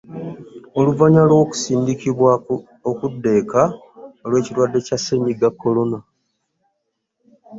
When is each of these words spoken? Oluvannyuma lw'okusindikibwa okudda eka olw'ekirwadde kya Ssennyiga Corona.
Oluvannyuma 0.79 1.29
lw'okusindikibwa 1.31 2.31
okudda 2.89 3.29
eka 3.41 3.63
olw'ekirwadde 4.23 4.79
kya 4.85 4.97
Ssennyiga 4.99 5.47
Corona. 5.61 5.99